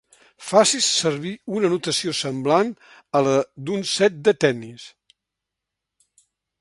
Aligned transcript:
Facis 0.43 0.85
servir 1.01 1.33
una 1.57 1.69
notació 1.73 2.13
semblant 2.21 2.71
a 3.19 3.21
la 3.29 3.35
d'un 3.69 3.87
set 3.93 4.19
de 4.29 4.35
tennis. 4.47 4.91